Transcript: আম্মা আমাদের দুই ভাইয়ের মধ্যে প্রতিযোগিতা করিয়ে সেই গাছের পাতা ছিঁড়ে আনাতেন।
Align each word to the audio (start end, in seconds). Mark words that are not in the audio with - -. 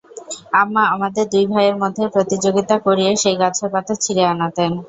আম্মা 0.61 0.83
আমাদের 0.95 1.25
দুই 1.33 1.45
ভাইয়ের 1.51 1.75
মধ্যে 1.83 2.03
প্রতিযোগিতা 2.15 2.75
করিয়ে 2.85 3.11
সেই 3.21 3.35
গাছের 3.41 3.69
পাতা 3.73 3.93
ছিঁড়ে 4.03 4.23
আনাতেন। 4.33 4.71